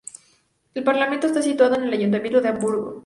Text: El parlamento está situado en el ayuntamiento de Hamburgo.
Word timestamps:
El 0.73 0.83
parlamento 0.83 1.27
está 1.27 1.43
situado 1.43 1.75
en 1.75 1.83
el 1.83 1.93
ayuntamiento 1.93 2.41
de 2.41 2.49
Hamburgo. 2.49 2.99